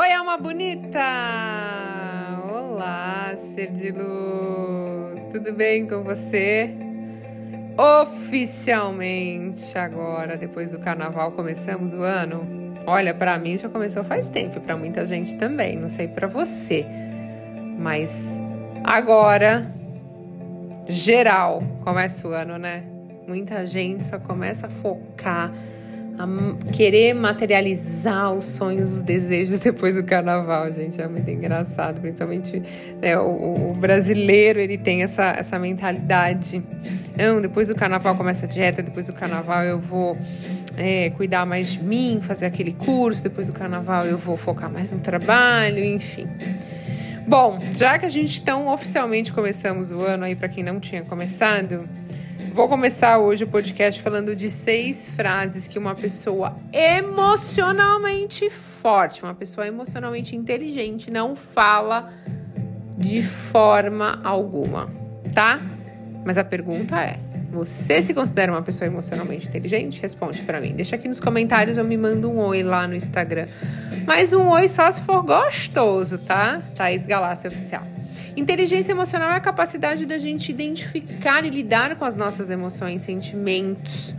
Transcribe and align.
Oi, 0.00 0.12
alma 0.14 0.38
bonita! 0.38 0.98
Olá, 2.50 3.34
ser 3.36 3.66
de 3.66 3.90
luz! 3.90 5.22
Tudo 5.30 5.52
bem 5.52 5.86
com 5.86 6.02
você? 6.02 6.70
Oficialmente 7.76 9.76
agora, 9.76 10.38
depois 10.38 10.70
do 10.70 10.78
carnaval, 10.78 11.32
começamos 11.32 11.92
o 11.92 12.02
ano. 12.02 12.78
Olha, 12.86 13.12
para 13.12 13.38
mim 13.38 13.58
já 13.58 13.68
começou 13.68 14.02
faz 14.02 14.26
tempo, 14.26 14.58
para 14.62 14.74
muita 14.74 15.04
gente 15.04 15.36
também, 15.36 15.76
não 15.76 15.90
sei 15.90 16.08
para 16.08 16.26
você. 16.26 16.86
Mas 17.78 18.40
agora 18.82 19.70
geral 20.88 21.62
começa 21.84 22.26
o 22.26 22.30
ano, 22.30 22.56
né? 22.56 22.84
Muita 23.28 23.66
gente 23.66 24.06
só 24.06 24.18
começa 24.18 24.66
a 24.66 24.70
focar 24.70 25.52
a 26.18 26.72
querer 26.72 27.14
materializar 27.14 28.32
os 28.32 28.44
sonhos, 28.44 28.92
os 28.92 29.02
desejos 29.02 29.58
depois 29.60 29.94
do 29.94 30.04
carnaval, 30.04 30.70
gente. 30.72 31.00
É 31.00 31.08
muito 31.08 31.28
engraçado, 31.30 32.00
principalmente 32.00 32.62
né, 33.00 33.18
o, 33.18 33.70
o, 33.70 33.72
brasileiro, 33.72 34.58
ele 34.58 34.78
tem 34.78 35.02
essa, 35.02 35.24
essa 35.24 35.58
mentalidade. 35.58 36.62
Não, 37.16 37.40
depois 37.40 37.68
do 37.68 37.74
carnaval 37.74 38.16
começa 38.16 38.46
a 38.46 38.48
dieta, 38.48 38.82
depois 38.82 39.06
do 39.06 39.12
carnaval 39.12 39.64
eu 39.64 39.78
vou 39.78 40.16
é, 40.76 41.10
cuidar 41.10 41.44
mais 41.46 41.72
de 41.72 41.82
mim, 41.82 42.20
fazer 42.22 42.46
aquele 42.46 42.72
curso, 42.72 43.22
depois 43.22 43.46
do 43.46 43.52
carnaval 43.52 44.04
eu 44.06 44.18
vou 44.18 44.36
focar 44.36 44.70
mais 44.70 44.92
no 44.92 45.00
trabalho, 45.00 45.84
enfim. 45.84 46.26
Bom, 47.26 47.58
já 47.74 47.98
que 47.98 48.06
a 48.06 48.08
gente 48.08 48.40
então 48.40 48.66
oficialmente 48.66 49.32
começamos 49.32 49.92
o 49.92 50.00
ano 50.00 50.24
aí 50.24 50.34
para 50.34 50.48
quem 50.48 50.64
não 50.64 50.80
tinha 50.80 51.02
começado, 51.02 51.88
Vou 52.54 52.68
começar 52.68 53.18
hoje 53.18 53.44
o 53.44 53.46
podcast 53.46 54.02
falando 54.02 54.34
de 54.34 54.50
seis 54.50 55.08
frases 55.10 55.68
que 55.68 55.78
uma 55.78 55.94
pessoa 55.94 56.56
emocionalmente 56.72 58.50
forte, 58.50 59.22
uma 59.22 59.34
pessoa 59.34 59.66
emocionalmente 59.66 60.34
inteligente 60.34 61.10
não 61.10 61.36
fala 61.36 62.12
de 62.98 63.22
forma 63.22 64.20
alguma, 64.24 64.90
tá? 65.32 65.60
Mas 66.24 66.36
a 66.36 66.44
pergunta 66.44 67.00
é: 67.00 67.18
você 67.50 68.02
se 68.02 68.12
considera 68.12 68.50
uma 68.50 68.62
pessoa 68.62 68.86
emocionalmente 68.86 69.48
inteligente? 69.48 70.00
Responde 70.00 70.42
para 70.42 70.60
mim. 70.60 70.74
Deixa 70.74 70.96
aqui 70.96 71.08
nos 71.08 71.20
comentários 71.20 71.78
ou 71.78 71.84
me 71.84 71.96
manda 71.96 72.26
um 72.28 72.38
oi 72.38 72.62
lá 72.62 72.86
no 72.86 72.94
Instagram. 72.94 73.46
Mas 74.06 74.32
um 74.32 74.48
oi 74.48 74.68
só 74.68 74.90
se 74.90 75.00
for 75.02 75.22
gostoso, 75.22 76.18
tá? 76.18 76.60
Thaís 76.76 77.06
Galácia 77.06 77.48
Oficial. 77.48 77.99
Inteligência 78.36 78.92
emocional 78.92 79.30
é 79.30 79.36
a 79.36 79.40
capacidade 79.40 80.06
da 80.06 80.18
gente 80.18 80.50
identificar 80.50 81.44
e 81.44 81.50
lidar 81.50 81.96
com 81.96 82.04
as 82.04 82.14
nossas 82.14 82.50
emoções, 82.50 83.02
sentimentos 83.02 84.14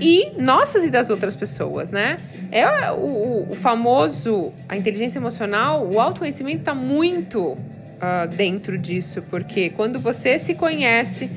e 0.00 0.32
nossas 0.38 0.84
e 0.84 0.90
das 0.90 1.10
outras 1.10 1.34
pessoas, 1.34 1.90
né? 1.90 2.18
É 2.52 2.90
o, 2.92 3.46
o 3.50 3.54
famoso, 3.54 4.52
a 4.68 4.76
inteligência 4.76 5.18
emocional, 5.18 5.86
o 5.86 6.00
autoconhecimento 6.00 6.58
está 6.58 6.74
muito 6.74 7.52
uh, 7.52 8.28
dentro 8.36 8.78
disso, 8.78 9.22
porque 9.30 9.70
quando 9.70 9.98
você 9.98 10.38
se 10.38 10.54
conhece, 10.54 11.30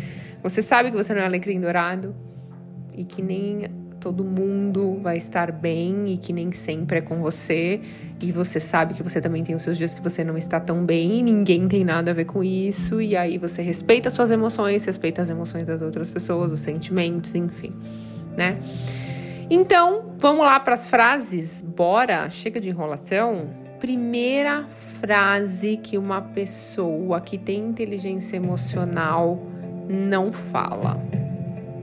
você 0.43 0.61
sabe 0.61 0.91
que 0.91 0.97
você 0.97 1.13
não 1.13 1.21
é 1.21 1.25
alecrim 1.25 1.59
dourado 1.59 2.15
e 2.95 3.05
que 3.05 3.21
nem 3.21 3.78
todo 3.99 4.23
mundo 4.23 4.97
vai 5.01 5.17
estar 5.17 5.51
bem 5.51 6.13
e 6.13 6.17
que 6.17 6.31
nem 6.31 6.51
sempre 6.51 6.99
é 6.99 7.01
com 7.01 7.21
você. 7.21 7.81
E 8.21 8.31
você 8.31 8.59
sabe 8.59 8.93
que 8.93 9.03
você 9.03 9.21
também 9.21 9.43
tem 9.43 9.55
os 9.55 9.61
seus 9.61 9.77
dias 9.77 9.93
que 9.93 10.01
você 10.01 10.23
não 10.23 10.37
está 10.37 10.59
tão 10.59 10.85
bem 10.85 11.23
ninguém 11.23 11.67
tem 11.67 11.83
nada 11.83 12.11
a 12.11 12.13
ver 12.13 12.25
com 12.25 12.43
isso. 12.43 13.01
E 13.01 13.15
aí 13.15 13.37
você 13.37 13.61
respeita 13.61 14.09
suas 14.09 14.31
emoções, 14.31 14.85
respeita 14.85 15.21
as 15.21 15.29
emoções 15.29 15.67
das 15.67 15.81
outras 15.81 16.09
pessoas, 16.09 16.51
os 16.51 16.59
sentimentos, 16.59 17.35
enfim, 17.35 17.73
né? 18.35 18.57
Então, 19.49 20.13
vamos 20.19 20.45
lá 20.45 20.59
para 20.59 20.75
as 20.75 20.87
frases. 20.87 21.61
Bora, 21.61 22.29
chega 22.29 22.59
de 22.59 22.69
enrolação. 22.69 23.49
Primeira 23.79 24.67
frase 24.99 25.77
que 25.77 25.97
uma 25.97 26.21
pessoa 26.21 27.19
que 27.19 27.37
tem 27.37 27.59
inteligência 27.59 28.37
emocional 28.37 29.41
não 29.87 30.31
fala 30.31 31.01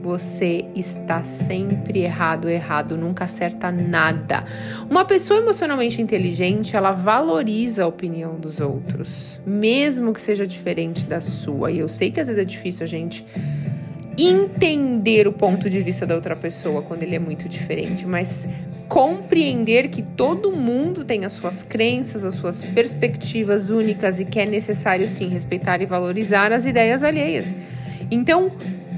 você 0.01 0.65
está 0.75 1.23
sempre 1.23 1.99
errado, 1.99 2.49
errado, 2.49 2.97
nunca 2.97 3.25
acerta 3.25 3.71
nada. 3.71 4.45
Uma 4.89 5.05
pessoa 5.05 5.39
emocionalmente 5.39 6.01
inteligente, 6.01 6.75
ela 6.75 6.91
valoriza 6.91 7.83
a 7.83 7.87
opinião 7.87 8.35
dos 8.35 8.59
outros, 8.59 9.39
mesmo 9.45 10.13
que 10.13 10.21
seja 10.21 10.45
diferente 10.45 11.05
da 11.05 11.21
sua. 11.21 11.71
E 11.71 11.79
eu 11.79 11.89
sei 11.89 12.11
que 12.11 12.19
às 12.19 12.27
vezes 12.27 12.41
é 12.41 12.45
difícil 12.45 12.83
a 12.83 12.87
gente 12.87 13.25
entender 14.17 15.27
o 15.27 15.31
ponto 15.31 15.69
de 15.69 15.79
vista 15.81 16.05
da 16.05 16.15
outra 16.15 16.35
pessoa 16.35 16.81
quando 16.81 17.03
ele 17.03 17.15
é 17.15 17.19
muito 17.19 17.47
diferente, 17.47 18.05
mas 18.05 18.47
compreender 18.87 19.89
que 19.89 20.01
todo 20.01 20.51
mundo 20.51 21.03
tem 21.03 21.25
as 21.25 21.33
suas 21.33 21.61
crenças, 21.61 22.23
as 22.23 22.33
suas 22.33 22.63
perspectivas 22.63 23.69
únicas 23.69 24.19
e 24.19 24.25
que 24.25 24.39
é 24.39 24.45
necessário 24.45 25.07
sim 25.07 25.27
respeitar 25.27 25.81
e 25.81 25.85
valorizar 25.85 26.51
as 26.51 26.65
ideias 26.65 27.03
alheias. 27.03 27.45
Então, 28.09 28.51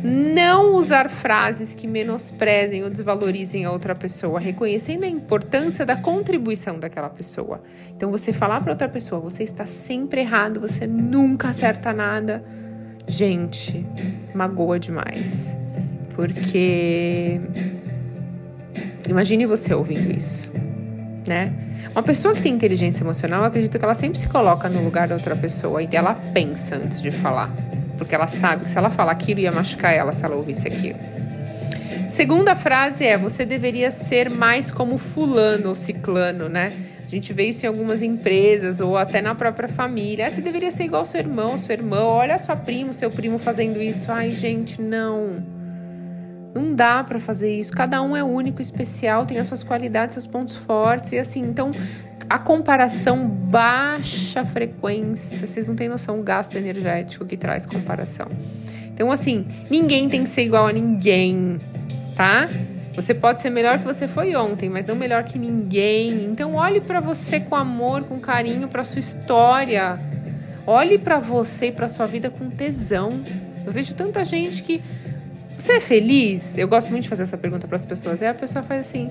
não 0.03 0.75
usar 0.75 1.09
frases 1.09 1.73
que 1.73 1.87
menosprezem 1.87 2.83
ou 2.83 2.89
desvalorizem 2.89 3.65
a 3.65 3.71
outra 3.71 3.93
pessoa, 3.93 4.39
reconhecendo 4.39 5.03
a 5.03 5.07
importância 5.07 5.85
da 5.85 5.95
contribuição 5.95 6.79
daquela 6.79 7.09
pessoa. 7.09 7.61
Então, 7.95 8.09
você 8.09 8.31
falar 8.31 8.61
para 8.61 8.71
outra 8.71 8.87
pessoa, 8.87 9.19
você 9.19 9.43
está 9.43 9.65
sempre 9.65 10.21
errado, 10.21 10.59
você 10.59 10.87
nunca 10.87 11.49
acerta 11.49 11.91
nada. 11.91 12.43
Gente, 13.07 13.85
magoa 14.33 14.79
demais. 14.79 15.55
Porque 16.15 17.39
imagine 19.07 19.45
você 19.45 19.73
ouvindo 19.73 20.15
isso, 20.15 20.49
né? 21.27 21.53
Uma 21.91 22.03
pessoa 22.03 22.33
que 22.33 22.41
tem 22.41 22.53
inteligência 22.53 23.03
emocional, 23.03 23.41
eu 23.41 23.47
acredito 23.47 23.77
que 23.77 23.83
ela 23.83 23.95
sempre 23.95 24.19
se 24.19 24.27
coloca 24.27 24.69
no 24.69 24.83
lugar 24.83 25.07
da 25.07 25.15
outra 25.15 25.35
pessoa 25.35 25.81
e 25.81 25.89
ela 25.91 26.13
pensa 26.33 26.75
antes 26.75 27.01
de 27.01 27.09
falar 27.09 27.49
porque 27.99 28.15
ela 28.15 28.27
sabe 28.27 28.63
que 28.63 28.71
se 28.71 28.77
ela 28.77 28.89
falar 28.89 29.11
aquilo 29.11 29.41
ia 29.41 29.51
machucar 29.51 29.93
ela 29.93 30.11
se 30.11 30.25
ela 30.25 30.35
ouvisse 30.35 30.67
aquilo. 30.67 30.97
Segunda 32.09 32.55
frase 32.55 33.05
é: 33.05 33.17
você 33.17 33.45
deveria 33.45 33.91
ser 33.91 34.29
mais 34.29 34.71
como 34.71 34.97
fulano 34.97 35.69
ou 35.69 35.75
ciclano, 35.75 36.49
né? 36.49 36.71
A 37.05 37.07
gente 37.07 37.33
vê 37.33 37.45
isso 37.45 37.65
em 37.65 37.67
algumas 37.67 38.01
empresas 38.01 38.79
ou 38.79 38.97
até 38.97 39.21
na 39.21 39.33
própria 39.35 39.67
família. 39.67 40.27
Ah, 40.27 40.29
você 40.29 40.41
deveria 40.41 40.69
ser 40.69 40.85
igual 40.85 41.05
seu 41.05 41.19
irmão, 41.19 41.57
sua 41.57 41.73
irmã. 41.73 42.01
Olha 42.03 42.37
sua 42.37 42.55
primo, 42.55 42.93
seu 42.93 43.09
primo 43.09 43.39
fazendo 43.39 43.81
isso. 43.81 44.11
Ai, 44.11 44.29
gente, 44.29 44.81
não. 44.81 45.43
Não 46.53 46.73
dá 46.73 47.03
para 47.03 47.19
fazer 47.19 47.55
isso. 47.55 47.71
Cada 47.71 48.01
um 48.01 48.15
é 48.15 48.23
único, 48.23 48.61
especial, 48.61 49.25
tem 49.25 49.39
as 49.39 49.47
suas 49.47 49.63
qualidades, 49.63 50.13
seus 50.13 50.27
pontos 50.27 50.55
fortes 50.55 51.11
e 51.11 51.17
assim. 51.17 51.41
Então, 51.41 51.71
a 52.29 52.37
comparação 52.37 53.27
baixa 53.27 54.45
frequência, 54.45 55.47
vocês 55.47 55.67
não 55.67 55.75
têm 55.75 55.89
noção 55.89 56.17
do 56.17 56.23
gasto 56.23 56.55
energético 56.55 57.25
que 57.25 57.35
traz 57.35 57.65
comparação. 57.65 58.27
Então, 58.93 59.11
assim, 59.11 59.47
ninguém 59.69 60.07
tem 60.07 60.23
que 60.23 60.29
ser 60.29 60.43
igual 60.43 60.67
a 60.67 60.71
ninguém, 60.71 61.57
tá? 62.15 62.47
Você 62.93 63.13
pode 63.13 63.41
ser 63.41 63.49
melhor 63.49 63.79
que 63.79 63.85
você 63.85 64.07
foi 64.07 64.35
ontem, 64.35 64.69
mas 64.69 64.85
não 64.85 64.95
melhor 64.95 65.23
que 65.23 65.39
ninguém. 65.39 66.25
Então, 66.25 66.55
olhe 66.55 66.81
para 66.81 66.99
você 66.99 67.39
com 67.39 67.55
amor, 67.55 68.03
com 68.03 68.19
carinho, 68.19 68.67
para 68.67 68.83
sua 68.83 68.99
história. 68.99 69.97
Olhe 70.67 70.99
para 70.99 71.17
você 71.17 71.67
e 71.67 71.71
para 71.71 71.87
sua 71.87 72.05
vida 72.05 72.29
com 72.29 72.49
tesão. 72.49 73.09
Eu 73.65 73.71
vejo 73.71 73.95
tanta 73.95 74.23
gente 74.23 74.61
que 74.61 74.81
você 75.57 75.73
é 75.73 75.79
feliz? 75.79 76.57
Eu 76.57 76.67
gosto 76.67 76.89
muito 76.89 77.03
de 77.03 77.09
fazer 77.09 77.23
essa 77.23 77.37
pergunta 77.37 77.67
para 77.67 77.75
as 77.75 77.85
pessoas. 77.85 78.21
E 78.21 78.25
a 78.25 78.33
pessoa 78.33 78.63
faz 78.63 78.81
assim: 78.81 79.09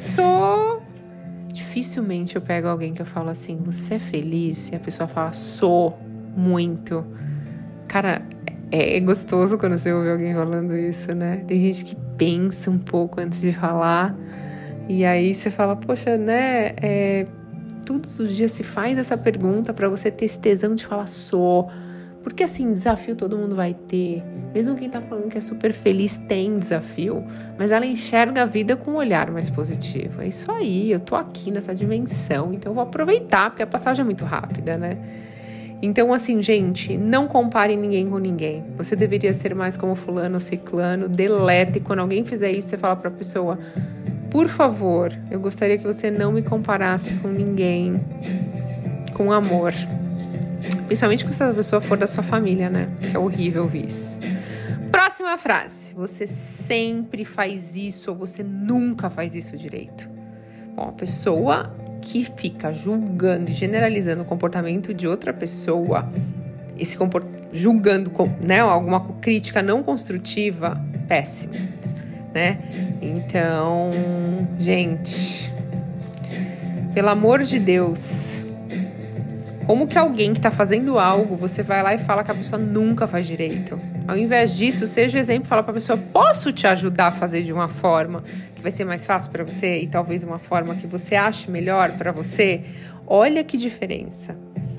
sou. 0.00 0.82
Dificilmente 1.52 2.36
eu 2.36 2.42
pego 2.42 2.68
alguém 2.68 2.94
que 2.94 3.02
eu 3.02 3.06
falo 3.06 3.30
assim: 3.30 3.58
Você 3.64 3.94
é 3.94 3.98
feliz? 3.98 4.70
E 4.70 4.76
a 4.76 4.78
pessoa 4.78 5.06
fala: 5.06 5.32
Sou 5.32 5.98
muito. 6.36 7.04
Cara, 7.86 8.22
é, 8.70 8.96
é 8.96 9.00
gostoso 9.00 9.58
quando 9.58 9.78
você 9.78 9.92
ouve 9.92 10.10
alguém 10.10 10.34
falando 10.34 10.76
isso, 10.76 11.14
né? 11.14 11.44
Tem 11.46 11.58
gente 11.58 11.84
que 11.84 11.96
pensa 12.16 12.70
um 12.70 12.78
pouco 12.78 13.20
antes 13.20 13.40
de 13.40 13.52
falar. 13.52 14.16
E 14.88 15.04
aí 15.04 15.34
você 15.34 15.50
fala: 15.50 15.76
Poxa, 15.76 16.16
né? 16.16 16.72
É, 16.76 17.26
todos 17.84 18.18
os 18.20 18.34
dias 18.34 18.52
se 18.52 18.62
faz 18.62 18.98
essa 18.98 19.16
pergunta 19.16 19.74
para 19.74 19.88
você 19.88 20.10
ter 20.10 20.24
esse 20.24 20.38
tesão 20.38 20.74
de 20.74 20.86
falar: 20.86 21.08
Sou 21.08 21.70
porque 22.22 22.44
assim, 22.44 22.72
desafio 22.72 23.16
todo 23.16 23.36
mundo 23.36 23.56
vai 23.56 23.74
ter. 23.74 24.22
Mesmo 24.54 24.74
quem 24.74 24.90
tá 24.90 25.00
falando 25.00 25.28
que 25.28 25.38
é 25.38 25.40
super 25.40 25.72
feliz 25.72 26.16
tem 26.16 26.58
desafio, 26.58 27.24
mas 27.58 27.70
ela 27.70 27.86
enxerga 27.86 28.42
a 28.42 28.44
vida 28.44 28.76
com 28.76 28.92
um 28.92 28.96
olhar 28.96 29.30
mais 29.30 29.48
positivo. 29.48 30.22
É 30.22 30.28
isso 30.28 30.50
aí, 30.52 30.90
eu 30.90 31.00
tô 31.00 31.16
aqui 31.16 31.50
nessa 31.50 31.74
dimensão, 31.74 32.52
então 32.52 32.70
eu 32.70 32.74
vou 32.74 32.82
aproveitar, 32.82 33.50
porque 33.50 33.62
a 33.62 33.66
passagem 33.66 34.02
é 34.02 34.04
muito 34.04 34.24
rápida, 34.24 34.76
né? 34.76 34.98
Então, 35.82 36.12
assim, 36.12 36.42
gente, 36.42 36.96
não 36.98 37.26
compare 37.26 37.74
ninguém 37.74 38.08
com 38.08 38.18
ninguém. 38.18 38.62
Você 38.76 38.94
deveria 38.94 39.32
ser 39.32 39.54
mais 39.54 39.78
como 39.78 39.94
fulano 39.94 40.38
ciclano, 40.38 41.08
delete. 41.08 41.80
Quando 41.80 42.00
alguém 42.00 42.22
fizer 42.22 42.52
isso, 42.52 42.68
você 42.68 42.76
fala 42.76 42.96
pra 42.96 43.10
pessoa, 43.10 43.58
por 44.30 44.46
favor, 44.46 45.10
eu 45.30 45.40
gostaria 45.40 45.78
que 45.78 45.84
você 45.84 46.10
não 46.10 46.32
me 46.32 46.42
comparasse 46.42 47.14
com 47.14 47.28
ninguém. 47.28 47.98
Com 49.14 49.32
amor. 49.32 49.72
Principalmente 50.86 51.24
se 51.24 51.30
essa 51.30 51.54
pessoa 51.54 51.80
for 51.80 51.96
da 51.96 52.06
sua 52.06 52.22
família, 52.22 52.68
né? 52.68 52.88
É 53.14 53.18
horrível 53.18 53.62
ouvir 53.62 53.86
isso. 53.86 54.18
Próxima 54.90 55.36
frase. 55.38 55.94
Você 55.94 56.26
sempre 56.26 57.24
faz 57.24 57.76
isso 57.76 58.10
ou 58.10 58.16
você 58.16 58.42
nunca 58.42 59.08
faz 59.08 59.34
isso 59.34 59.56
direito. 59.56 60.08
Ó, 60.76 60.88
a 60.88 60.92
pessoa 60.92 61.74
que 62.00 62.24
fica 62.24 62.72
julgando 62.72 63.50
e 63.50 63.52
generalizando 63.52 64.22
o 64.22 64.24
comportamento 64.24 64.94
de 64.94 65.06
outra 65.06 65.32
pessoa, 65.32 66.10
esse 66.78 66.96
comport... 66.96 67.26
julgando 67.52 68.10
né, 68.40 68.60
alguma 68.60 69.00
crítica 69.20 69.62
não 69.62 69.82
construtiva, 69.82 70.82
péssimo, 71.06 71.52
né? 72.32 72.58
Então, 73.02 73.90
gente, 74.58 75.52
pelo 76.94 77.08
amor 77.08 77.42
de 77.42 77.58
Deus, 77.58 78.39
como 79.70 79.86
que 79.86 79.96
alguém 79.96 80.32
que 80.32 80.40
está 80.40 80.50
fazendo 80.50 80.98
algo, 80.98 81.36
você 81.36 81.62
vai 81.62 81.80
lá 81.80 81.94
e 81.94 81.98
fala 81.98 82.24
que 82.24 82.30
a 82.32 82.34
pessoa 82.34 82.60
nunca 82.60 83.06
faz 83.06 83.24
direito? 83.24 83.78
Ao 84.08 84.18
invés 84.18 84.56
disso, 84.56 84.84
seja 84.84 85.16
exemplo, 85.16 85.46
fala 85.46 85.62
para 85.62 85.70
a 85.70 85.74
pessoa: 85.74 85.96
posso 85.96 86.50
te 86.50 86.66
ajudar 86.66 87.06
a 87.06 87.10
fazer 87.12 87.44
de 87.44 87.52
uma 87.52 87.68
forma 87.68 88.24
que 88.56 88.60
vai 88.60 88.72
ser 88.72 88.84
mais 88.84 89.06
fácil 89.06 89.30
para 89.30 89.44
você 89.44 89.78
e 89.78 89.86
talvez 89.86 90.24
uma 90.24 90.40
forma 90.40 90.74
que 90.74 90.88
você 90.88 91.14
ache 91.14 91.48
melhor 91.48 91.92
para 91.92 92.10
você? 92.10 92.64
Olha 93.06 93.44
que 93.44 93.56
diferença. 93.56 94.36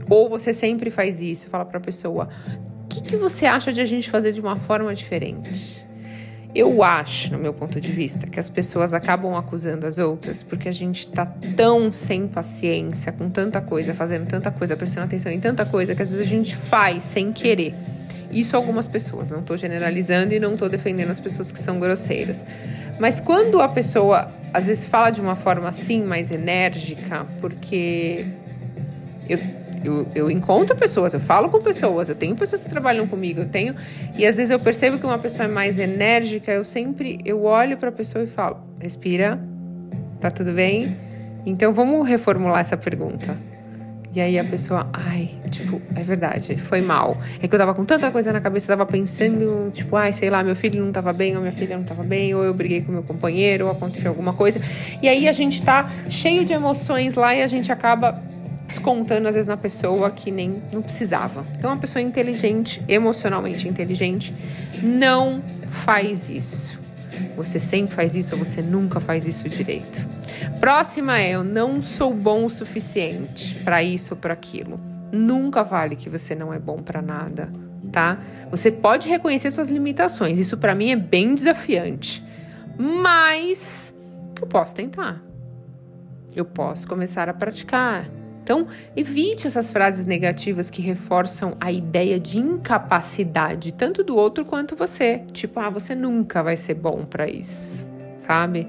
Ou 0.10 0.28
você 0.28 0.52
sempre 0.52 0.92
faz 0.92 1.22
isso, 1.22 1.48
fala 1.48 1.64
para 1.64 1.78
a 1.78 1.82
pessoa: 1.82 2.28
o 2.84 2.88
que, 2.90 3.02
que 3.02 3.16
você 3.16 3.46
acha 3.46 3.72
de 3.72 3.80
a 3.80 3.86
gente 3.86 4.10
fazer 4.10 4.34
de 4.34 4.42
uma 4.42 4.58
forma 4.58 4.94
diferente? 4.94 5.88
Eu 6.53 6.83
acho, 6.83 7.31
no 7.31 7.38
meu 7.39 7.53
ponto 7.53 7.80
de 7.80 7.92
vista, 7.92 8.27
que 8.27 8.39
as 8.39 8.50
pessoas 8.50 8.94
acabam 8.94 9.36
acusando 9.36 9.86
as 9.88 9.98
outras 9.98 10.44
porque 10.44 10.68
a 10.68 10.71
gente 10.71 11.07
tá 11.07 11.25
tão 11.56 11.92
sem 11.92 12.27
paciência, 12.27 13.12
com 13.12 13.30
tanta 13.30 13.62
coisa, 13.62 13.94
fazendo 13.94 14.27
tanta 14.27 14.51
coisa, 14.51 14.75
prestando 14.75 15.06
atenção 15.06 15.31
em 15.31 15.39
tanta 15.39 15.65
coisa, 15.65 15.95
que 15.95 16.01
às 16.01 16.09
vezes 16.09 16.25
a 16.25 16.30
gente 16.30 16.56
faz 16.56 17.03
sem 17.03 17.31
querer. 17.31 17.74
Isso 18.30 18.56
algumas 18.56 18.88
pessoas, 18.88 19.30
não 19.30 19.39
estou 19.39 19.56
generalizando 19.56 20.33
e 20.33 20.39
não 20.39 20.53
estou 20.53 20.68
defendendo 20.68 21.12
as 21.12 21.19
pessoas 21.19 21.51
que 21.51 21.59
são 21.59 21.80
grosseiras. 21.80 22.44
Mas 23.00 23.21
quando 23.21 23.62
a 23.62 23.69
pessoa 23.69 24.30
às 24.54 24.68
vezes 24.68 24.86
fala 24.86 25.09
de 25.09 25.21
uma 25.21 25.36
forma 25.36 25.69
assim, 25.69 26.04
mais 26.04 26.31
enérgica, 26.31 27.25
porque 27.39 28.25
eu 29.30 29.39
eu, 29.83 30.07
eu 30.13 30.31
encontro 30.31 30.75
pessoas, 30.75 31.13
eu 31.13 31.19
falo 31.19 31.50
com 31.50 31.62
pessoas, 31.62 32.10
eu 32.10 32.16
tenho 32.16 32.36
pessoas 32.36 32.63
que 32.63 32.69
trabalham 32.69 33.07
comigo, 33.07 33.42
eu 33.42 33.50
tenho. 33.50 33.75
E 34.16 34.25
às 34.25 34.38
vezes 34.38 34.51
eu 34.51 34.60
percebo 34.60 34.98
que 34.98 35.06
uma 35.06 35.18
pessoa 35.18 35.48
é 35.48 35.51
mais 35.51 35.80
enérgica, 35.80 36.51
eu 36.51 36.63
sempre 36.63 37.19
eu 37.25 37.44
olho 37.44 37.78
para 37.78 37.89
a 37.89 37.92
pessoa 37.92 38.24
e 38.24 38.28
falo: 38.28 38.57
respira, 38.80 39.39
tá 40.19 40.30
tudo 40.30 40.54
bem? 40.54 40.95
Então 41.45 41.74
vamos 41.74 42.07
reformular 42.07 42.60
essa 42.60 42.78
pergunta. 42.78 43.38
E 44.13 44.19
aí 44.19 44.38
a 44.38 44.44
pessoa, 44.44 44.89
ai, 44.92 45.30
tipo, 45.50 45.81
é 45.95 46.04
verdade, 46.04 46.57
foi 46.57 46.81
mal. 46.81 47.18
É 47.42 47.48
que 47.48 47.56
eu 47.56 47.60
tava 47.60 47.74
com 47.74 47.86
tanta 47.86 48.12
coisa 48.12 48.33
na 48.33 48.42
cabeça, 48.42 48.68
tava 48.68 48.86
pensando, 48.86 49.72
tipo, 49.72 49.95
ai, 49.95 50.12
sei 50.12 50.30
lá, 50.30 50.44
meu 50.44 50.54
filho 50.54 50.83
não 50.83 50.92
tava 50.92 51.13
bem, 51.13 51.33
ou 51.36 51.42
minha 51.42 51.54
filha 51.54 51.78
não 51.78 51.86
tava 51.86 52.04
bem, 52.04 52.36
ou 52.36 52.44
eu 52.44 52.54
briguei 52.54 52.81
com 52.81 52.92
meu 52.92 53.04
companheiro, 53.04 53.68
ou 53.68 53.72
aconteceu 53.72 54.12
alguma 54.12 54.33
coisa. 54.33 54.60
E 55.01 55.07
aí 55.07 55.30
a 55.30 55.31
gente 55.31 55.63
tá 55.63 55.89
cheio 56.10 56.44
de 56.44 56.51
emoções 56.51 57.16
lá 57.16 57.33
e 57.33 57.42
a 57.42 57.48
gente 57.48 57.72
acaba 57.72 58.22
descontando 58.71 59.27
às 59.27 59.35
vezes 59.35 59.47
na 59.47 59.57
pessoa 59.57 60.09
que 60.09 60.31
nem 60.31 60.63
não 60.71 60.81
precisava. 60.81 61.45
Então, 61.57 61.71
uma 61.71 61.79
pessoa 61.79 62.01
inteligente, 62.01 62.81
emocionalmente 62.88 63.68
inteligente, 63.68 64.33
não 64.81 65.44
faz 65.69 66.29
isso. 66.29 66.79
Você 67.35 67.59
sempre 67.59 67.94
faz 67.94 68.15
isso 68.15 68.33
ou 68.33 68.44
você 68.44 68.62
nunca 68.62 69.00
faz 69.00 69.27
isso 69.27 69.47
direito. 69.50 70.06
Próxima 70.59 71.19
é: 71.19 71.31
eu 71.31 71.44
não 71.44 71.81
sou 71.81 72.13
bom 72.13 72.45
o 72.45 72.50
suficiente 72.50 73.56
para 73.56 73.83
isso 73.83 74.13
ou 74.13 74.18
para 74.18 74.33
aquilo. 74.33 74.79
Nunca 75.12 75.63
vale 75.63 75.97
que 75.97 76.09
você 76.09 76.33
não 76.33 76.53
é 76.53 76.59
bom 76.59 76.77
para 76.77 77.01
nada, 77.01 77.51
tá? 77.91 78.18
Você 78.50 78.71
pode 78.71 79.09
reconhecer 79.09 79.51
suas 79.51 79.68
limitações. 79.68 80.39
Isso 80.39 80.57
para 80.57 80.73
mim 80.73 80.91
é 80.91 80.95
bem 80.95 81.35
desafiante. 81.35 82.23
Mas 82.77 83.94
eu 84.41 84.47
posso 84.47 84.73
tentar. 84.73 85.21
Eu 86.33 86.45
posso 86.45 86.88
começar 86.88 87.27
a 87.27 87.33
praticar. 87.33 88.20
Então, 88.44 88.68
evite 88.96 89.46
essas 89.46 89.72
frases 89.72 90.06
negativas 90.06 90.70
que 90.70 90.82
reforçam 90.82 91.56
a 91.60 91.72
ideia 91.72 92.20
de 92.20 92.40
incapacidade, 92.40 93.72
tanto 93.72 94.04
do 94.04 94.16
outro 94.16 94.44
quanto 94.44 94.76
você. 94.76 95.22
Tipo, 95.32 95.60
ah, 95.60 95.70
você 95.70 95.94
nunca 95.94 96.42
vai 96.42 96.58
ser 96.58 96.74
bom 96.74 97.06
para 97.06 97.30
isso, 97.30 97.86
sabe? 98.18 98.68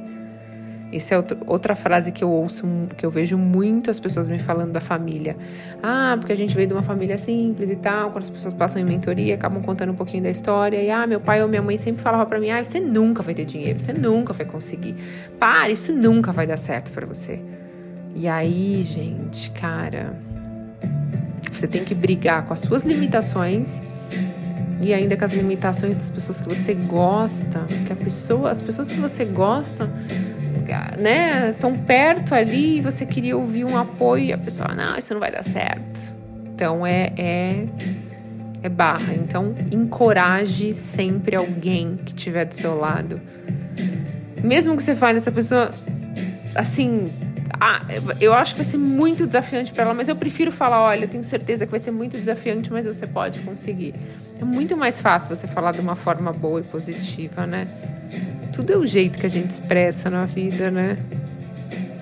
Essa 0.93 1.15
é 1.15 1.25
outra 1.47 1.75
frase 1.75 2.13
que 2.13 2.23
eu 2.23 2.31
ouço, 2.31 2.67
que 2.99 3.07
eu 3.07 3.11
vejo 3.11 3.39
muitas 3.39 3.99
pessoas 3.99 4.29
me 4.29 4.39
falando 4.39 4.73
da 4.73 4.81
família. 4.81 5.39
Ah, 5.83 6.15
porque 6.19 6.33
a 6.33 6.37
gente 6.37 6.55
veio 6.55 6.69
de 6.69 6.75
uma 6.75 6.83
família 6.83 7.17
simples 7.17 7.71
e 7.71 7.77
tal. 7.77 8.11
Quando 8.11 8.25
as 8.25 8.31
pessoas 8.31 8.53
passam 8.53 8.83
em 8.83 8.85
mentoria, 8.85 9.35
acabam 9.35 9.63
contando 9.63 9.91
um 9.91 9.95
pouquinho 9.95 10.23
da 10.23 10.29
história. 10.29 10.77
E 10.83 10.91
ah, 10.91 11.07
meu 11.07 11.19
pai 11.19 11.43
ou 11.43 11.49
minha 11.49 11.63
mãe 11.63 11.79
sempre 11.79 12.03
falava 12.03 12.27
para 12.27 12.39
mim: 12.39 12.51
ah, 12.51 12.63
você 12.63 12.79
nunca 12.79 13.23
vai 13.23 13.33
ter 13.33 13.47
dinheiro, 13.47 13.81
você 13.81 13.95
nunca 13.95 14.35
vai 14.35 14.45
conseguir. 14.45 14.95
Para, 15.39 15.71
isso 15.71 15.95
nunca 15.95 16.31
vai 16.31 16.47
dar 16.47 16.59
certo 16.59 16.91
para 16.91 17.07
você. 17.07 17.41
E 18.14 18.29
aí, 18.29 18.82
gente, 18.82 19.50
cara, 19.50 20.14
você 21.50 21.67
tem 21.67 21.85
que 21.85 21.94
brigar 21.94 22.44
com 22.44 22.53
as 22.53 22.61
suas 22.61 22.85
limitações 22.85 23.81
e 24.81 24.93
ainda 24.93 25.17
com 25.17 25.25
as 25.25 25.32
limitações 25.32 25.97
das 25.97 26.11
pessoas 26.11 26.41
que 26.41 26.49
você 26.49 26.75
gosta, 26.75 27.64
que 27.87 27.93
a 27.93 27.97
pessoa, 27.97 28.50
as 28.50 28.61
pessoas 28.61 28.91
que 28.91 28.99
você 28.99 29.25
gosta, 29.25 29.88
né, 30.99 31.50
estão 31.50 31.76
perto 31.79 32.35
ali 32.35 32.79
e 32.79 32.81
você 32.81 33.06
queria 33.06 33.37
ouvir 33.37 33.64
um 33.64 33.76
apoio 33.76 34.25
e 34.25 34.32
a 34.32 34.38
pessoa, 34.38 34.75
não, 34.75 34.97
isso 34.97 35.12
não 35.12 35.20
vai 35.20 35.31
dar 35.31 35.44
certo. 35.44 36.00
Então 36.55 36.87
é 36.87 37.12
é 37.17 37.67
é 38.62 38.69
barra. 38.69 39.14
Então 39.14 39.55
encoraje 39.70 40.75
sempre 40.75 41.37
alguém 41.37 41.97
que 42.05 42.14
estiver 42.14 42.44
do 42.44 42.55
seu 42.55 42.79
lado. 42.79 43.20
Mesmo 44.43 44.76
que 44.76 44.82
você 44.82 44.94
fale 44.94 45.19
essa 45.19 45.32
pessoa 45.32 45.70
assim, 46.55 47.11
ah, 47.60 47.82
eu 48.20 48.32
acho 48.34 48.54
que 48.54 48.62
vai 48.62 48.70
ser 48.70 48.78
muito 48.78 49.26
desafiante 49.26 49.72
para 49.72 49.84
ela, 49.84 49.94
mas 49.94 50.08
eu 50.08 50.16
prefiro 50.16 50.50
falar: 50.50 50.81
olha, 50.82 51.04
eu 51.04 51.08
tenho 51.08 51.25
certeza 51.25 51.64
que 51.64 51.70
vai 51.70 51.81
ser 51.81 51.90
muito 51.90 52.16
desafiante, 52.16 52.72
mas 52.72 52.87
você 52.87 53.06
pode 53.06 53.40
conseguir. 53.40 53.94
É 54.40 54.44
muito 54.44 54.76
mais 54.76 55.00
fácil 55.00 55.34
você 55.34 55.46
falar 55.46 55.72
de 55.72 55.81
uma 55.81 55.94
forma 55.94 56.32
boa 56.32 56.60
e 56.60 56.64
positiva, 56.64 57.46
né? 57.46 57.69
Tudo 58.52 58.72
é 58.72 58.76
o 58.76 58.87
jeito 58.87 59.19
que 59.19 59.26
a 59.26 59.31
gente 59.31 59.50
expressa 59.50 60.10
na 60.10 60.25
vida, 60.25 60.70
né? 60.70 60.99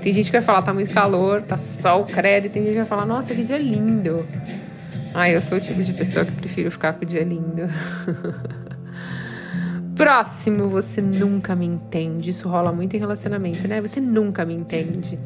Tem 0.02 0.12
gente 0.12 0.26
que 0.26 0.32
vai 0.32 0.43
falar: 0.43 0.62
tá 0.62 0.73
muito 0.73 0.93
calor, 0.93 1.43
tá 1.43 1.56
sol, 1.56 2.05
credo, 2.05 2.47
e 2.47 2.49
tem 2.49 2.62
gente 2.62 2.73
que 2.73 2.79
vai 2.79 2.88
falar: 2.88 3.06
nossa, 3.06 3.35
que 3.35 3.43
dia 3.43 3.58
lindo. 3.58 4.26
Ah, 5.12 5.29
eu 5.29 5.43
sou 5.43 5.58
o 5.58 5.61
tipo 5.61 5.82
de 5.82 5.93
pessoa 5.93 6.25
que 6.25 6.32
prefiro 6.32 6.70
ficar 6.70 6.93
com 6.93 7.02
o 7.02 7.06
dia 7.06 7.25
lindo. 7.25 7.69
Próximo, 10.00 10.67
você 10.70 11.02
nunca 11.02 11.55
me 11.55 11.67
entende. 11.67 12.31
Isso 12.31 12.49
rola 12.49 12.73
muito 12.73 12.97
em 12.97 12.99
relacionamento, 12.99 13.69
né? 13.69 13.82
Você 13.82 14.00
nunca 14.00 14.47
me 14.47 14.55
entende. 14.55 15.19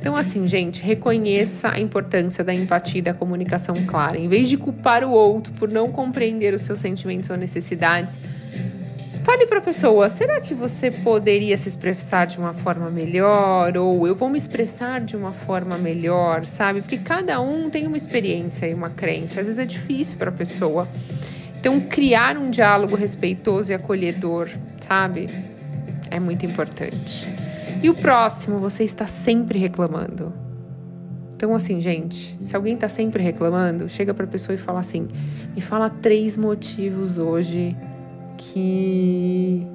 Então, 0.00 0.16
assim, 0.16 0.48
gente, 0.48 0.82
reconheça 0.82 1.68
a 1.68 1.78
importância 1.78 2.42
da 2.42 2.54
empatia 2.54 3.00
e 3.00 3.02
da 3.02 3.12
comunicação 3.12 3.74
clara. 3.86 4.16
Em 4.16 4.26
vez 4.26 4.48
de 4.48 4.56
culpar 4.56 5.04
o 5.04 5.10
outro 5.10 5.52
por 5.52 5.68
não 5.68 5.92
compreender 5.92 6.54
os 6.54 6.62
seus 6.62 6.80
sentimentos 6.80 7.28
ou 7.28 7.36
necessidades, 7.36 8.16
fale 9.22 9.46
para 9.46 9.58
a 9.58 9.62
pessoa: 9.62 10.08
será 10.08 10.40
que 10.40 10.54
você 10.54 10.90
poderia 10.90 11.58
se 11.58 11.68
expressar 11.68 12.26
de 12.26 12.38
uma 12.38 12.54
forma 12.54 12.88
melhor? 12.88 13.76
Ou 13.76 14.06
eu 14.06 14.14
vou 14.16 14.30
me 14.30 14.38
expressar 14.38 15.02
de 15.02 15.14
uma 15.18 15.32
forma 15.32 15.76
melhor, 15.76 16.46
sabe? 16.46 16.80
Porque 16.80 16.96
cada 16.96 17.42
um 17.42 17.68
tem 17.68 17.86
uma 17.86 17.98
experiência 17.98 18.66
e 18.66 18.72
uma 18.72 18.88
crença. 18.88 19.42
Às 19.42 19.48
vezes 19.48 19.58
é 19.58 19.66
difícil 19.66 20.16
para 20.16 20.30
a 20.30 20.32
pessoa. 20.32 20.88
Então, 21.64 21.80
criar 21.80 22.36
um 22.36 22.50
diálogo 22.50 22.94
respeitoso 22.94 23.72
e 23.72 23.74
acolhedor, 23.74 24.50
sabe? 24.86 25.30
É 26.10 26.20
muito 26.20 26.44
importante. 26.44 27.26
E 27.82 27.88
o 27.88 27.94
próximo, 27.94 28.58
você 28.58 28.84
está 28.84 29.06
sempre 29.06 29.58
reclamando. 29.58 30.30
Então, 31.34 31.54
assim, 31.54 31.80
gente, 31.80 32.36
se 32.38 32.54
alguém 32.54 32.74
está 32.74 32.86
sempre 32.86 33.22
reclamando, 33.22 33.88
chega 33.88 34.12
para 34.12 34.26
a 34.26 34.28
pessoa 34.28 34.54
e 34.54 34.58
fala 34.58 34.80
assim: 34.80 35.08
me 35.54 35.62
fala 35.62 35.88
três 35.88 36.36
motivos 36.36 37.18
hoje 37.18 37.74
que 38.36 39.66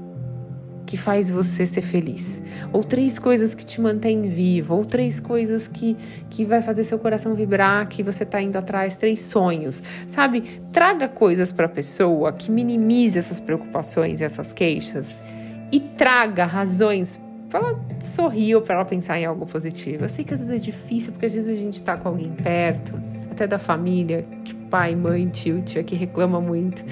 que 0.89 0.97
faz 0.97 1.29
você 1.29 1.67
ser 1.67 1.83
feliz, 1.83 2.41
ou 2.73 2.83
três 2.83 3.19
coisas 3.19 3.53
que 3.53 3.63
te 3.63 3.79
mantêm 3.79 4.23
vivo, 4.23 4.73
ou 4.73 4.83
três 4.83 5.19
coisas 5.19 5.67
que, 5.67 5.95
que 6.31 6.43
vai 6.43 6.63
fazer 6.63 6.83
seu 6.83 6.97
coração 6.97 7.35
vibrar, 7.35 7.87
que 7.87 8.01
você 8.01 8.23
está 8.23 8.41
indo 8.41 8.55
atrás, 8.57 8.95
três 8.95 9.21
sonhos, 9.21 9.83
sabe? 10.07 10.59
Traga 10.73 11.07
coisas 11.07 11.51
para 11.51 11.67
a 11.67 11.69
pessoa 11.69 12.33
que 12.33 12.49
minimize 12.49 13.19
essas 13.19 13.39
preocupações, 13.39 14.19
essas 14.19 14.51
queixas 14.51 15.21
e 15.71 15.79
traga 15.79 16.43
razões 16.45 17.21
para 17.51 17.59
ela 17.59 17.79
sorrir 18.01 18.55
ou 18.55 18.63
para 18.63 18.73
ela 18.73 18.85
pensar 18.85 19.19
em 19.19 19.25
algo 19.25 19.45
positivo. 19.45 20.05
Eu 20.05 20.09
sei 20.09 20.25
que 20.25 20.33
às 20.33 20.39
vezes 20.39 20.55
é 20.55 20.57
difícil, 20.57 21.11
porque 21.11 21.27
às 21.27 21.35
vezes 21.35 21.49
a 21.51 21.55
gente 21.55 21.75
está 21.75 21.97
com 21.97 22.09
alguém 22.09 22.31
perto, 22.31 22.99
até 23.29 23.45
da 23.45 23.59
família, 23.59 24.25
tipo 24.43 24.59
pai, 24.69 24.95
mãe, 24.95 25.27
tio, 25.27 25.61
tia 25.61 25.83
que 25.83 25.95
reclama 25.95 26.39
muito. 26.39 26.83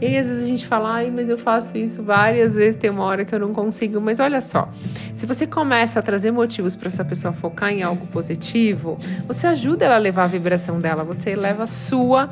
E 0.00 0.06
aí 0.06 0.16
às 0.16 0.28
vezes 0.28 0.44
a 0.44 0.46
gente 0.46 0.66
fala, 0.66 0.94
ai, 0.94 1.10
mas 1.10 1.28
eu 1.28 1.36
faço 1.36 1.76
isso 1.76 2.02
várias 2.02 2.54
vezes, 2.54 2.76
tem 2.76 2.88
uma 2.88 3.02
hora 3.02 3.24
que 3.24 3.34
eu 3.34 3.38
não 3.38 3.52
consigo. 3.52 4.00
Mas 4.00 4.20
olha 4.20 4.40
só, 4.40 4.68
se 5.14 5.26
você 5.26 5.46
começa 5.46 5.98
a 5.98 6.02
trazer 6.02 6.30
motivos 6.30 6.76
para 6.76 6.88
essa 6.88 7.04
pessoa 7.04 7.32
focar 7.32 7.72
em 7.72 7.82
algo 7.82 8.06
positivo, 8.06 8.98
você 9.26 9.46
ajuda 9.46 9.86
ela 9.86 9.96
a 9.96 9.98
levar 9.98 10.24
a 10.24 10.28
vibração 10.28 10.80
dela, 10.80 11.02
você 11.02 11.30
eleva 11.30 11.64
a 11.64 11.66
sua 11.66 12.30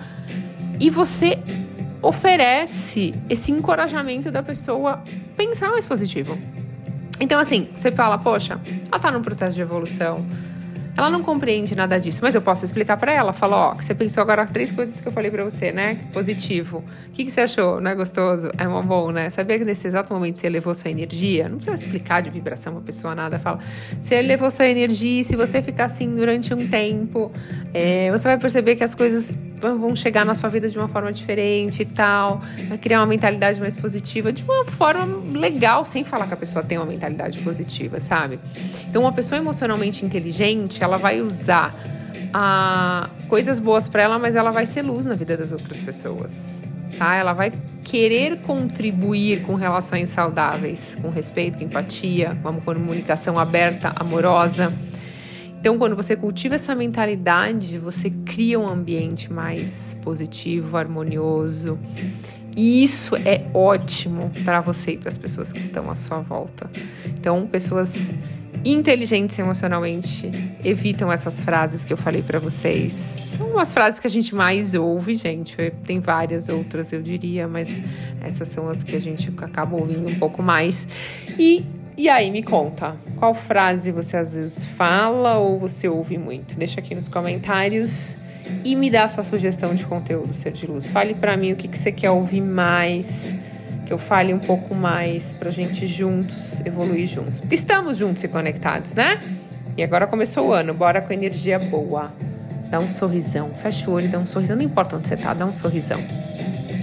e 0.78 0.90
você 0.90 1.38
oferece 2.00 3.14
esse 3.28 3.50
encorajamento 3.50 4.30
da 4.30 4.42
pessoa 4.42 5.02
pensar 5.36 5.70
mais 5.70 5.84
positivo. 5.84 6.38
Então, 7.18 7.40
assim, 7.40 7.68
você 7.74 7.90
fala, 7.90 8.18
poxa, 8.18 8.60
ela 8.90 9.00
tá 9.00 9.10
num 9.10 9.22
processo 9.22 9.54
de 9.54 9.60
evolução 9.62 10.24
ela 10.96 11.10
não 11.10 11.22
compreende 11.22 11.74
nada 11.76 11.98
disso, 11.98 12.20
mas 12.22 12.34
eu 12.34 12.40
posso 12.40 12.64
explicar 12.64 12.96
para 12.96 13.12
ela. 13.12 13.32
Falo, 13.32 13.54
ó, 13.54 13.74
você 13.74 13.94
pensou 13.94 14.22
agora 14.22 14.46
três 14.46 14.72
coisas 14.72 15.00
que 15.00 15.06
eu 15.06 15.12
falei 15.12 15.30
para 15.30 15.44
você, 15.44 15.70
né? 15.70 15.98
Positivo. 16.12 16.82
O 17.08 17.10
que, 17.12 17.24
que 17.24 17.30
você 17.30 17.42
achou? 17.42 17.80
Não 17.80 17.90
é 17.90 17.94
gostoso? 17.94 18.50
É 18.56 18.66
uma 18.66 18.82
bom, 18.82 19.10
né? 19.10 19.28
Sabia 19.28 19.58
que 19.58 19.64
nesse 19.64 19.86
exato 19.86 20.12
momento 20.12 20.38
você 20.38 20.46
elevou 20.46 20.74
sua 20.74 20.90
energia? 20.90 21.48
Não 21.48 21.58
precisa 21.58 21.84
explicar 21.84 22.22
de 22.22 22.30
vibração 22.30 22.72
uma 22.72 22.82
pessoa 22.82 23.14
nada. 23.14 23.38
Fala, 23.38 23.58
você 24.00 24.14
elevou 24.14 24.50
sua 24.50 24.66
energia 24.66 25.20
e 25.20 25.24
se 25.24 25.36
você 25.36 25.60
ficar 25.60 25.84
assim 25.84 26.14
durante 26.14 26.54
um 26.54 26.66
tempo, 26.66 27.30
é, 27.74 28.10
você 28.10 28.28
vai 28.28 28.38
perceber 28.38 28.76
que 28.76 28.84
as 28.84 28.94
coisas 28.94 29.36
vão 29.60 29.96
chegar 29.96 30.24
na 30.24 30.34
sua 30.34 30.48
vida 30.48 30.68
de 30.68 30.78
uma 30.78 30.88
forma 30.88 31.12
diferente 31.12 31.82
e 31.82 31.84
tal, 31.84 32.42
vai 32.68 32.78
criar 32.78 33.00
uma 33.00 33.06
mentalidade 33.06 33.60
mais 33.60 33.74
positiva 33.76 34.32
de 34.32 34.42
uma 34.42 34.64
forma 34.64 35.06
legal, 35.38 35.84
sem 35.84 36.04
falar 36.04 36.26
que 36.26 36.34
a 36.34 36.36
pessoa 36.36 36.64
tem 36.64 36.78
uma 36.78 36.86
mentalidade 36.86 37.38
positiva, 37.38 38.00
sabe? 38.00 38.38
Então, 38.88 39.02
uma 39.02 39.12
pessoa 39.12 39.38
emocionalmente 39.38 40.04
inteligente, 40.04 40.82
ela 40.82 40.98
vai 40.98 41.20
usar 41.20 41.74
ah, 42.32 43.08
coisas 43.28 43.58
boas 43.58 43.88
para 43.88 44.02
ela, 44.02 44.18
mas 44.18 44.36
ela 44.36 44.50
vai 44.50 44.66
ser 44.66 44.82
luz 44.82 45.04
na 45.04 45.14
vida 45.14 45.36
das 45.36 45.52
outras 45.52 45.80
pessoas. 45.80 46.60
Tá? 46.98 47.14
Ela 47.14 47.32
vai 47.32 47.52
querer 47.84 48.38
contribuir 48.38 49.42
com 49.42 49.54
relações 49.54 50.10
saudáveis, 50.10 50.96
com 51.00 51.10
respeito, 51.10 51.58
com 51.58 51.64
empatia, 51.64 52.36
com 52.42 52.50
uma 52.50 52.60
comunicação 52.60 53.38
aberta, 53.38 53.92
amorosa. 53.94 54.72
Então, 55.66 55.78
quando 55.78 55.96
você 55.96 56.14
cultiva 56.14 56.54
essa 56.54 56.76
mentalidade, 56.76 57.76
você 57.76 58.08
cria 58.24 58.56
um 58.56 58.68
ambiente 58.68 59.32
mais 59.32 59.96
positivo, 60.00 60.76
harmonioso. 60.76 61.76
E 62.56 62.84
isso 62.84 63.16
é 63.16 63.44
ótimo 63.52 64.30
para 64.44 64.60
você 64.60 64.92
e 64.92 64.96
para 64.96 65.08
as 65.08 65.18
pessoas 65.18 65.52
que 65.52 65.58
estão 65.58 65.90
à 65.90 65.96
sua 65.96 66.20
volta. 66.20 66.70
Então, 67.04 67.48
pessoas 67.48 68.12
inteligentes 68.64 69.36
emocionalmente 69.40 70.30
evitam 70.64 71.10
essas 71.10 71.40
frases 71.40 71.84
que 71.84 71.92
eu 71.92 71.96
falei 71.96 72.22
para 72.22 72.38
vocês. 72.38 72.92
São 73.36 73.48
umas 73.48 73.72
frases 73.72 73.98
que 73.98 74.06
a 74.06 74.10
gente 74.10 74.36
mais 74.36 74.72
ouve, 74.72 75.16
gente. 75.16 75.56
Tem 75.84 75.98
várias 75.98 76.48
outras, 76.48 76.92
eu 76.92 77.02
diria, 77.02 77.48
mas 77.48 77.82
essas 78.20 78.46
são 78.46 78.68
as 78.68 78.84
que 78.84 78.94
a 78.94 79.00
gente 79.00 79.32
acaba 79.38 79.76
ouvindo 79.76 80.08
um 80.08 80.14
pouco 80.14 80.44
mais. 80.44 80.86
E 81.36 81.64
e 81.96 82.08
aí, 82.08 82.30
me 82.30 82.42
conta, 82.42 82.94
qual 83.16 83.32
frase 83.34 83.90
você 83.90 84.18
às 84.18 84.34
vezes 84.34 84.64
fala 84.64 85.36
ou 85.36 85.58
você 85.58 85.88
ouve 85.88 86.18
muito? 86.18 86.58
Deixa 86.58 86.80
aqui 86.80 86.94
nos 86.94 87.08
comentários 87.08 88.16
e 88.64 88.76
me 88.76 88.90
dá 88.90 89.08
sua 89.08 89.24
sugestão 89.24 89.74
de 89.74 89.86
conteúdo, 89.86 90.34
Ser 90.34 90.52
de 90.52 90.66
Luz. 90.66 90.86
Fale 90.86 91.14
para 91.14 91.36
mim 91.36 91.52
o 91.52 91.56
que, 91.56 91.66
que 91.68 91.78
você 91.78 91.90
quer 91.90 92.10
ouvir 92.10 92.42
mais, 92.42 93.34
que 93.86 93.92
eu 93.92 93.98
fale 93.98 94.34
um 94.34 94.38
pouco 94.38 94.74
mais 94.74 95.32
pra 95.32 95.50
gente 95.50 95.86
juntos 95.86 96.60
evoluir 96.66 97.06
juntos. 97.06 97.40
Porque 97.40 97.54
estamos 97.54 97.96
juntos 97.96 98.22
e 98.22 98.28
conectados, 98.28 98.94
né? 98.94 99.18
E 99.76 99.82
agora 99.82 100.06
começou 100.06 100.48
o 100.48 100.52
ano, 100.52 100.74
bora 100.74 101.00
com 101.00 101.12
energia 101.12 101.58
boa. 101.58 102.12
Dá 102.68 102.78
um 102.78 102.90
sorrisão, 102.90 103.54
fecha 103.54 103.90
o 103.90 103.94
olho 103.94 104.06
e 104.06 104.08
dá 104.08 104.18
um 104.18 104.26
sorrisão, 104.26 104.56
não 104.56 104.64
importa 104.64 104.96
onde 104.96 105.08
você 105.08 105.16
tá, 105.16 105.32
dá 105.32 105.46
um 105.46 105.52
sorrisão. 105.52 106.00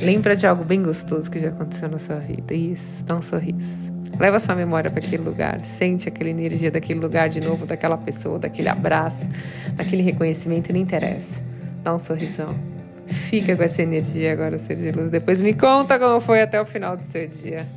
Lembra 0.01 0.35
de 0.35 0.47
algo 0.47 0.63
bem 0.63 0.81
gostoso 0.81 1.29
que 1.29 1.39
já 1.39 1.49
aconteceu 1.49 1.87
na 1.87 1.99
sua 1.99 2.15
vida. 2.15 2.53
Isso, 2.53 3.03
dá 3.03 3.15
um 3.15 3.21
sorriso. 3.21 3.92
Leva 4.19 4.39
sua 4.39 4.55
memória 4.55 4.91
para 4.91 4.99
aquele 4.99 5.23
lugar, 5.23 5.65
sente 5.65 6.07
aquela 6.07 6.29
energia 6.29 6.69
daquele 6.69 6.99
lugar 6.99 7.29
de 7.29 7.41
novo, 7.41 7.65
daquela 7.65 7.97
pessoa, 7.97 8.37
daquele 8.37 8.69
abraço, 8.69 9.25
daquele 9.75 10.03
reconhecimento, 10.03 10.71
não 10.71 10.79
interessa. 10.79 11.41
Dá 11.83 11.93
um 11.93 11.99
sorrisão. 11.99 12.55
Fica 13.07 13.55
com 13.55 13.63
essa 13.63 13.81
energia 13.81 14.31
agora, 14.31 14.57
ser 14.59 14.75
de 14.75 14.91
luz. 14.91 15.11
Depois 15.11 15.41
me 15.41 15.53
conta 15.53 15.99
como 15.99 16.21
foi 16.21 16.41
até 16.41 16.61
o 16.61 16.65
final 16.65 16.95
do 16.95 17.03
seu 17.03 17.27
dia. 17.27 17.67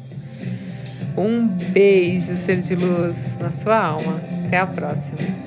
Um 1.16 1.46
beijo, 1.46 2.36
ser 2.36 2.58
de 2.58 2.74
luz, 2.74 3.38
na 3.40 3.50
sua 3.50 3.76
alma. 3.76 4.20
Até 4.46 4.58
a 4.58 4.66
próxima. 4.66 5.45